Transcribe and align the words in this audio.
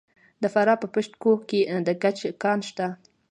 د 0.41 0.43
فراه 0.53 0.77
په 0.81 0.87
پشت 0.93 1.11
کوه 1.21 1.37
کې 1.49 1.59
د 1.87 1.89
ګچ 2.01 2.19
کان 2.43 2.59
شته. 2.69 2.87